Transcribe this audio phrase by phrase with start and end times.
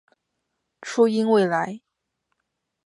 [0.81, 1.79] 初音未来